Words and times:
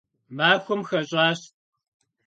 Maxuem 0.37 0.81
xeş'aş. 0.89 1.41